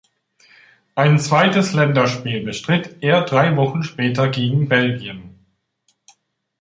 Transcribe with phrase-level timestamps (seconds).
[0.95, 5.45] Ein zweites Länderspiel bestritt er drei Wochen später gegen Belgien.